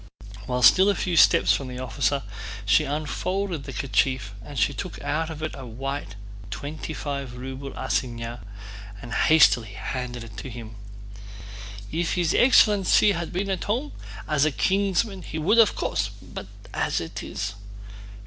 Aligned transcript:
While 0.47 0.63
still 0.63 0.89
a 0.89 0.95
few 0.95 1.15
steps 1.15 1.53
from 1.53 1.67
the 1.67 1.77
officer 1.77 2.23
she 2.65 2.85
unfolded 2.85 3.65
the 3.65 3.71
kerchief 3.71 4.33
and 4.43 4.57
took 4.57 4.99
out 5.03 5.29
of 5.29 5.43
it 5.43 5.51
a 5.53 5.67
white 5.67 6.15
twenty 6.49 6.91
five 6.91 7.35
ruble 7.37 7.71
assignat 7.77 8.39
and 8.99 9.13
hastily 9.13 9.73
handed 9.73 10.23
it 10.23 10.37
to 10.37 10.49
him. 10.49 10.73
"If 11.91 12.15
his 12.15 12.33
excellency 12.33 13.11
had 13.11 13.31
been 13.31 13.51
at 13.51 13.65
home, 13.65 13.91
as 14.27 14.43
a 14.43 14.51
kinsman 14.51 15.21
he 15.21 15.37
would 15.37 15.59
of 15.59 15.75
course... 15.75 16.09
but 16.19 16.47
as 16.73 16.99
it 16.99 17.21
is..." 17.21 17.53